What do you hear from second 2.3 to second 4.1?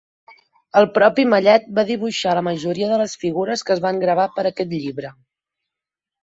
la majoria de les figures que es van